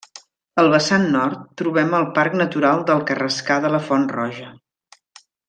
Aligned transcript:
Al 0.61 0.69
vessant 0.75 1.03
nord 1.15 1.43
trobem 1.61 1.93
el 1.97 2.07
Parc 2.15 2.39
Natural 2.41 2.81
del 2.89 3.05
Carrascar 3.11 3.59
de 3.67 3.73
la 3.77 3.83
Font 3.91 4.09
Roja. 4.17 4.51